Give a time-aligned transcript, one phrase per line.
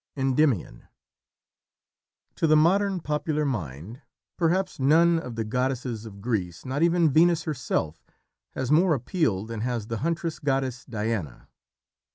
[0.15, 0.87] ENDYMION
[2.37, 4.01] To the modern popular mind
[4.35, 8.03] perhaps none of the goddesses of Greece not even Venus herself
[8.55, 11.49] has more appeal than has the huntress goddess, Diana.